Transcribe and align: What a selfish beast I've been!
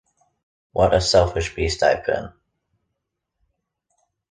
What 0.71 0.95
a 0.95 0.99
selfish 0.99 1.53
beast 1.53 1.83
I've 1.83 2.03
been! 2.03 2.33